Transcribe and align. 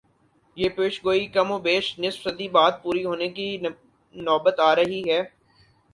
یہ 0.57 0.69
پیشگوئی 0.69 1.25
کم 1.27 1.51
و 1.51 1.57
بیش 1.59 1.85
نصف 1.99 2.21
صدی 2.23 2.47
بعد 2.49 2.71
پوری 2.83 3.03
ہونے 3.05 3.27
کی 3.29 3.47
نوبت 4.15 4.59
آ 4.59 4.75
رہی 4.75 5.01
ہے۔ 5.11 5.21